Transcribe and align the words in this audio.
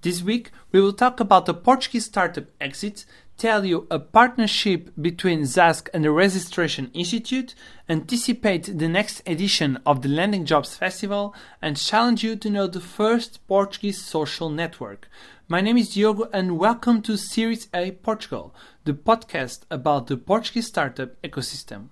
This 0.00 0.22
week, 0.22 0.52
we 0.70 0.80
will 0.80 0.92
talk 0.92 1.18
about 1.18 1.46
the 1.46 1.54
Portuguese 1.54 2.04
startup 2.04 2.44
exit, 2.60 3.04
tell 3.36 3.64
you 3.64 3.88
a 3.90 3.98
partnership 3.98 4.92
between 5.00 5.40
Zaask 5.42 5.88
and 5.92 6.04
the 6.04 6.12
Registration 6.12 6.92
Institute, 6.94 7.56
anticipate 7.88 8.78
the 8.78 8.86
next 8.86 9.28
edition 9.28 9.80
of 9.84 10.02
the 10.02 10.08
Landing 10.08 10.44
Jobs 10.44 10.76
Festival, 10.76 11.34
and 11.60 11.76
challenge 11.76 12.22
you 12.22 12.36
to 12.36 12.48
know 12.48 12.68
the 12.68 12.80
first 12.80 13.44
Portuguese 13.48 14.04
social 14.04 14.48
network. 14.48 15.08
My 15.48 15.60
name 15.60 15.76
is 15.76 15.94
Diogo, 15.94 16.30
and 16.32 16.60
welcome 16.60 17.02
to 17.02 17.16
Series 17.16 17.66
A 17.74 17.90
Portugal, 17.90 18.54
the 18.84 18.94
podcast 18.94 19.62
about 19.68 20.06
the 20.06 20.16
Portuguese 20.16 20.68
startup 20.68 21.20
ecosystem. 21.22 21.88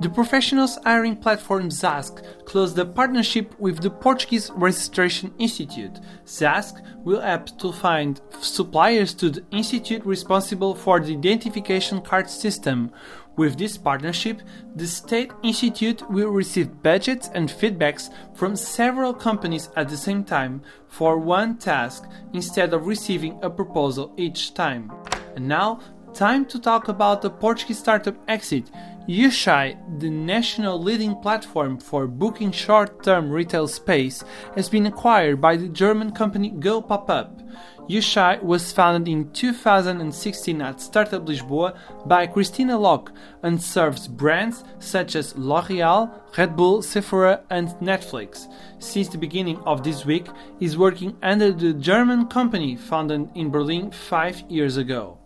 The 0.00 0.08
professionals 0.08 0.78
hiring 0.84 1.16
platform 1.16 1.70
Zaask 1.70 2.22
closed 2.44 2.78
a 2.78 2.84
partnership 2.84 3.58
with 3.58 3.80
the 3.80 3.90
Portuguese 3.90 4.48
Registration 4.54 5.34
Institute. 5.40 5.98
Zaask 6.24 6.80
will 7.04 7.20
help 7.20 7.58
to 7.58 7.72
find 7.72 8.20
suppliers 8.40 9.12
to 9.14 9.30
the 9.30 9.44
institute 9.50 10.06
responsible 10.06 10.76
for 10.76 11.00
the 11.00 11.14
identification 11.14 12.00
card 12.00 12.30
system. 12.30 12.92
With 13.36 13.58
this 13.58 13.76
partnership, 13.76 14.40
the 14.76 14.86
State 14.86 15.32
Institute 15.42 16.08
will 16.08 16.28
receive 16.28 16.80
budgets 16.80 17.30
and 17.34 17.48
feedbacks 17.48 18.08
from 18.34 18.54
several 18.54 19.12
companies 19.12 19.68
at 19.74 19.88
the 19.88 19.96
same 19.96 20.22
time 20.22 20.62
for 20.86 21.18
one 21.18 21.56
task 21.56 22.04
instead 22.32 22.72
of 22.72 22.86
receiving 22.86 23.36
a 23.42 23.50
proposal 23.50 24.14
each 24.16 24.54
time. 24.54 24.92
And 25.34 25.48
now, 25.48 25.80
time 26.14 26.44
to 26.46 26.58
talk 26.58 26.88
about 26.88 27.22
the 27.22 27.30
Portuguese 27.30 27.78
startup 27.78 28.16
exit. 28.28 28.70
Yushai, 29.08 29.76
the 30.00 30.10
national 30.10 30.82
leading 30.82 31.16
platform 31.16 31.78
for 31.78 32.06
booking 32.06 32.52
short-term 32.52 33.30
retail 33.30 33.66
space, 33.66 34.22
has 34.54 34.68
been 34.68 34.86
acquired 34.86 35.40
by 35.40 35.56
the 35.56 35.68
German 35.68 36.12
company 36.12 36.50
Go 36.50 36.82
Pop-Up. 36.82 37.40
Yushai 37.88 38.42
was 38.42 38.70
founded 38.70 39.10
in 39.10 39.32
2016 39.32 40.60
at 40.60 40.78
Startup 40.78 41.24
Lisboa 41.24 41.74
by 42.04 42.26
Christina 42.26 42.78
Locke 42.78 43.10
and 43.42 43.62
serves 43.62 44.06
brands 44.06 44.62
such 44.78 45.16
as 45.16 45.34
L'Oreal, 45.38 46.10
Red 46.36 46.54
Bull, 46.54 46.82
Sephora, 46.82 47.40
and 47.48 47.68
Netflix. 47.80 48.46
Since 48.78 49.08
the 49.08 49.16
beginning 49.16 49.58
of 49.60 49.82
this 49.82 50.04
week, 50.04 50.26
is 50.60 50.76
working 50.76 51.16
under 51.22 51.50
the 51.50 51.72
German 51.72 52.26
company 52.26 52.76
founded 52.76 53.30
in 53.34 53.50
Berlin 53.50 53.90
five 53.90 54.42
years 54.50 54.76
ago. 54.76 55.16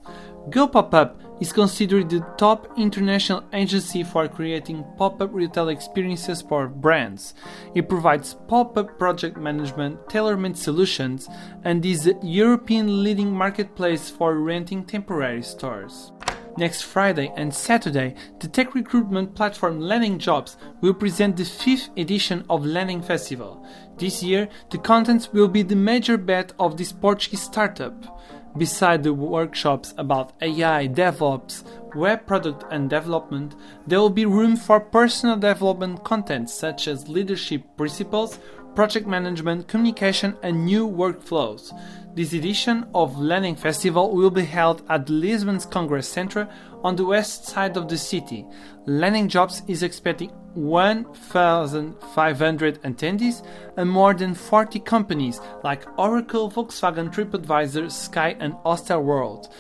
Go 0.51 0.67
Pop-Up 0.67 1.21
is 1.41 1.53
considered 1.53 2.11
the 2.11 2.21
top 2.37 2.77
international 2.77 3.45
agency 3.53 4.03
for 4.03 4.27
creating 4.27 4.85
pop-up 4.99 5.33
retail 5.33 5.69
experiences 5.69 6.43
for 6.43 6.67
brands. 6.67 7.35
It 7.77 7.89
provides 7.89 8.35
pop-up 8.49 8.99
project 8.99 9.37
management, 9.37 10.09
tailor-made 10.09 10.59
solutions, 10.59 11.29
and 11.63 11.87
is 11.87 12.05
the 12.05 12.19
European 12.23 13.05
leading 13.05 13.33
marketplace 13.33 14.11
for 14.11 14.35
renting 14.35 14.85
temporary 14.85 15.43
stores. 15.43 16.11
Next 16.59 16.83
Friday 16.83 17.33
and 17.37 17.55
Saturday, 17.55 18.15
the 18.41 18.49
tech 18.49 18.75
recruitment 18.75 19.35
platform 19.35 19.81
Landing 19.81 20.19
Jobs 20.19 20.57
will 20.81 20.93
present 20.93 21.37
the 21.37 21.45
fifth 21.45 21.89
edition 21.97 22.45
of 22.51 22.67
Landing 22.67 23.01
Festival. 23.01 23.67
This 23.97 24.23
year, 24.23 24.49
the 24.71 24.79
contents 24.79 25.33
will 25.33 25.49
be 25.49 25.63
the 25.63 25.77
major 25.77 26.19
bet 26.19 26.53
of 26.59 26.77
this 26.77 26.93
Portuguese 26.93 27.43
startup. 27.43 28.21
Beside 28.57 29.03
the 29.03 29.15
workshops 29.15 29.95
about 29.97 30.35
AI, 30.43 30.87
DevOps, 30.87 31.65
web 31.95 32.27
product 32.27 32.65
and 32.71 32.91
development, 32.91 33.55
there 33.87 33.99
will 33.99 34.11
be 34.11 34.27
room 34.27 34.57
for 34.57 34.79
personal 34.79 35.37
development 35.37 36.05
content 36.05 36.51
such 36.51 36.87
as 36.87 37.09
leadership 37.09 37.63
principles, 37.79 38.39
project 38.75 39.07
management, 39.07 39.69
communication, 39.69 40.37
and 40.43 40.67
new 40.67 40.87
workflows. 40.87 41.73
This 42.15 42.35
edition 42.35 42.87
of 42.95 43.19
Landing 43.19 43.57
Festival 43.57 44.15
will 44.15 44.31
be 44.31 44.45
held 44.45 44.83
at 44.91 45.09
Lisbon's 45.09 45.65
Congress 45.65 46.07
Center 46.07 46.47
on 46.85 46.97
the 46.97 47.07
west 47.07 47.47
side 47.47 47.79
of 47.79 47.89
the 47.89 47.97
city. 47.97 48.47
Landing 48.85 49.29
Jobs 49.29 49.63
is 49.67 49.83
expecting 49.83 50.31
1,500 50.55 52.83
attendees 52.83 53.43
and 53.77 53.91
more 53.91 54.15
than 54.15 54.35
40 54.35 54.81
companies 54.81 55.41
like 55.63 55.87
Oracle, 55.99 56.51
Volkswagen, 56.51 57.13
TripAdvisor, 57.13 57.91
Sky, 57.91 58.35
and 58.39 58.55
Hostelworld. 58.65 59.51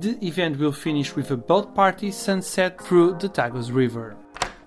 The 0.00 0.18
event 0.26 0.58
will 0.58 0.72
finish 0.72 1.16
with 1.16 1.30
a 1.30 1.36
boat 1.36 1.74
party 1.74 2.10
sunset 2.10 2.80
through 2.80 3.18
the 3.18 3.28
Tagus 3.28 3.72
River. 3.72 4.16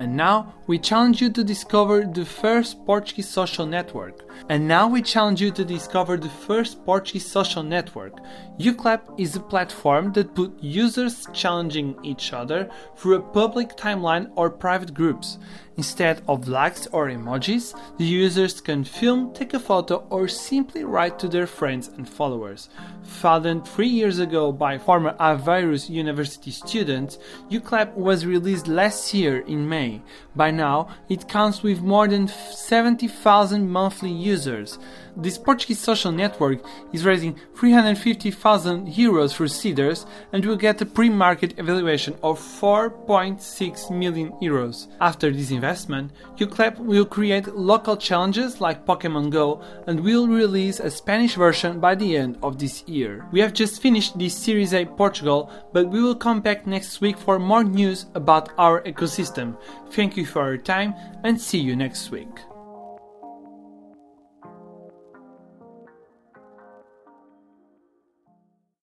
And 0.02 0.18
now 0.18 0.56
we 0.66 0.80
challenge 0.80 1.22
you 1.22 1.30
to 1.30 1.44
discover 1.44 2.04
the 2.04 2.26
first 2.26 2.84
Portuguese 2.88 3.30
social 3.30 3.68
network. 3.68 4.28
And 4.50 4.68
now 4.68 4.88
we 4.88 5.04
challenge 5.04 5.40
you 5.40 5.52
to 5.52 5.64
discover 5.64 6.18
the 6.18 6.36
first 6.48 6.84
Portuguese 6.84 7.28
social 7.28 7.62
network. 7.62 8.18
Uclap 8.58 9.02
is 9.20 9.36
a 9.36 9.40
platform 9.40 10.12
that 10.14 10.34
puts 10.34 10.64
users 10.64 11.28
challenging 11.34 11.96
each 12.02 12.34
other 12.34 12.68
through 12.98 13.18
a 13.18 13.22
public 13.22 13.78
timeline 13.78 14.32
or 14.36 14.50
private 14.50 14.92
groups. 14.92 15.38
Instead 15.78 16.22
of 16.28 16.48
likes 16.48 16.86
or 16.88 17.08
emojis, 17.08 17.74
the 17.98 18.06
users 18.06 18.62
can 18.62 18.84
film, 18.84 19.34
take 19.34 19.54
a 19.54 19.60
photo, 19.60 20.06
or 20.10 20.28
simply 20.28 20.84
write 20.84 21.18
to 21.18 21.28
their 21.28 21.48
friends 21.48 21.88
and 21.88 22.08
followers. 22.08 22.70
Founded 23.04 23.66
three 23.66 23.88
years 23.88 24.20
ago 24.20 24.52
by 24.52 24.78
former 24.78 25.16
Aveiro 25.20 25.90
University 25.90 26.52
students, 26.52 27.18
Uclap 27.50 27.94
was 27.96 28.26
released 28.26 28.68
last 28.68 29.14
year 29.14 29.40
in 29.48 29.68
May. 29.68 29.91
By 30.36 30.52
now, 30.52 30.88
it 31.10 31.28
counts 31.28 31.64
with 31.64 31.82
more 31.82 32.08
than 32.08 32.28
70,000 32.28 33.70
monthly 33.70 34.12
users. 34.12 34.80
This 35.16 35.38
Portuguese 35.38 35.80
social 35.80 36.12
network 36.12 36.64
is 36.94 37.06
raising 37.06 37.36
350,000 37.56 38.88
euros 38.88 39.34
for 39.34 39.48
seeders 39.48 40.06
and 40.32 40.46
will 40.46 40.56
get 40.56 40.82
a 40.82 40.86
pre-market 40.86 41.60
evaluation 41.60 42.16
of 42.24 42.40
4.6 42.40 43.92
million 43.92 44.32
euros. 44.42 44.88
After 45.00 45.32
this 45.32 45.52
investment, 45.52 46.12
Uclap 46.38 46.78
will 46.80 47.06
create 47.06 47.56
local 47.56 47.98
challenges 47.98 48.62
like 48.62 48.86
Pokemon 48.86 49.32
Go 49.32 49.62
and 49.88 50.00
will 50.00 50.28
release 50.28 50.80
a 50.80 50.90
Spanish 50.90 51.36
version 51.36 51.80
by 51.80 51.96
the 51.96 52.16
end 52.16 52.38
of 52.42 52.58
this 52.58 52.84
year. 52.88 53.26
We 53.32 53.42
have 53.42 53.54
just 53.54 53.82
finished 53.82 54.18
this 54.18 54.36
Series 54.36 54.74
A 54.74 54.86
Portugal, 54.86 55.52
but 55.74 55.90
we 55.90 56.02
will 56.02 56.16
come 56.16 56.42
back 56.42 56.66
next 56.66 57.02
week 57.02 57.18
for 57.18 57.40
more 57.40 57.64
news 57.64 58.06
about 58.16 58.50
our 58.58 58.82
ecosystem. 58.84 59.58
Thank 59.92 60.18
you 60.18 60.26
for 60.26 60.48
your 60.48 60.58
time 60.58 60.94
and 61.24 61.40
see 61.40 61.60
you 61.60 61.76
next 61.76 62.12
week. 62.12 62.51